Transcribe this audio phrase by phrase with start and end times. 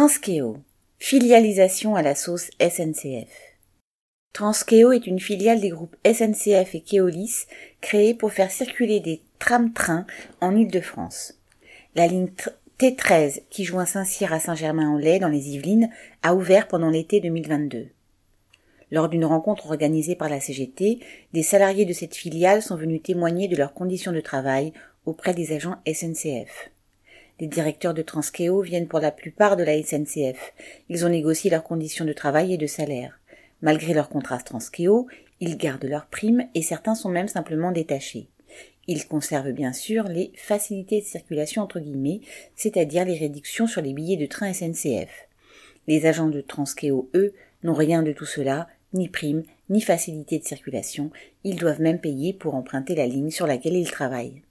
[0.00, 0.56] Transkeo,
[0.98, 3.28] filialisation à la sauce SNCF.
[4.32, 7.44] Transkeo est une filiale des groupes SNCF et Keolis
[7.82, 10.06] créée pour faire circuler des tram-trains
[10.40, 11.34] en Île-de-France.
[11.96, 12.30] La ligne
[12.78, 15.90] T13 qui joint Saint-Cyr à Saint-Germain-en-Laye dans les Yvelines
[16.22, 17.88] a ouvert pendant l'été 2022.
[18.90, 21.00] Lors d'une rencontre organisée par la CGT,
[21.34, 24.72] des salariés de cette filiale sont venus témoigner de leurs conditions de travail
[25.04, 26.70] auprès des agents SNCF.
[27.40, 30.52] Les directeurs de Transkeo viennent pour la plupart de la SNCF.
[30.90, 33.18] Ils ont négocié leurs conditions de travail et de salaire.
[33.62, 35.08] Malgré leur contrat Transkeo,
[35.40, 38.26] ils gardent leurs primes et certains sont même simplement détachés.
[38.86, 42.20] Ils conservent bien sûr les facilités de circulation entre guillemets,
[42.56, 45.28] c'est-à-dire les réductions sur les billets de train SNCF.
[45.86, 50.44] Les agents de Transkeo, eux, n'ont rien de tout cela, ni primes, ni facilité de
[50.44, 51.10] circulation,
[51.44, 54.42] ils doivent même payer pour emprunter la ligne sur laquelle ils travaillent.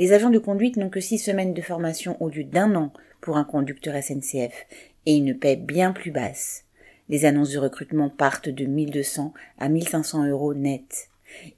[0.00, 2.90] Les agents de conduite n'ont que six semaines de formation au lieu d'un an
[3.20, 4.66] pour un conducteur SNCF
[5.04, 6.64] et une paie bien plus basse.
[7.10, 11.08] Les annonces de recrutement partent de 1200 à 1500 euros net.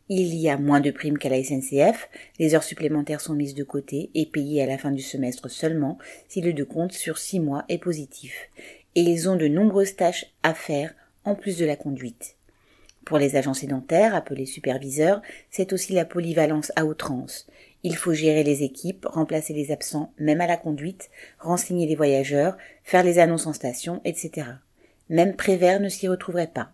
[0.09, 2.09] Il y a moins de primes qu'à la SNCF,
[2.41, 5.97] les heures supplémentaires sont mises de côté et payées à la fin du semestre seulement
[6.27, 8.51] si le de compte sur six mois est positif.
[8.97, 10.93] Et ils ont de nombreuses tâches à faire
[11.25, 12.35] en plus de la conduite.
[13.05, 17.49] Pour les agents sédentaires, appelés superviseurs, c'est aussi la polyvalence à outrance.
[17.85, 22.57] Il faut gérer les équipes, remplacer les absents, même à la conduite, renseigner les voyageurs,
[22.85, 24.47] faire les annonces en station, etc.
[25.09, 26.71] Même Prévert ne s'y retrouverait pas.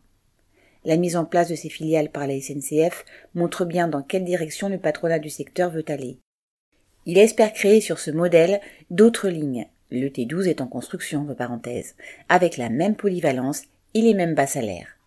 [0.84, 4.68] La mise en place de ces filiales par la SNCF montre bien dans quelle direction
[4.68, 6.18] le patronat du secteur veut aller.
[7.06, 9.66] Il espère créer sur ce modèle d'autres lignes.
[9.90, 11.26] Le T12 est en construction,
[12.28, 13.62] avec la même polyvalence
[13.94, 14.98] et les mêmes bas salaires.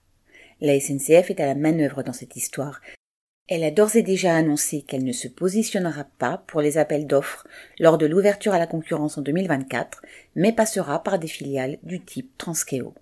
[0.62, 2.82] La SNCF est à la manœuvre dans cette histoire,
[3.54, 7.46] elle a d'ores et déjà annoncé qu'elle ne se positionnera pas pour les appels d'offres
[7.80, 10.04] lors de l'ouverture à la concurrence en 2024,
[10.38, 12.94] mais passera par des filiales du type Transkeo.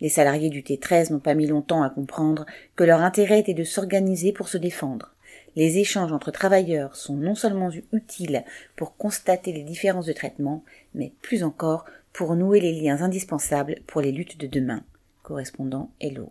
[0.00, 3.64] Les salariés du T13 n'ont pas mis longtemps à comprendre que leur intérêt était de
[3.64, 5.12] s'organiser pour se défendre.
[5.56, 8.44] Les échanges entre travailleurs sont non seulement utiles
[8.76, 10.62] pour constater les différences de traitement,
[10.94, 14.84] mais plus encore pour nouer les liens indispensables pour les luttes de demain.
[15.24, 16.30] Correspondant Hello.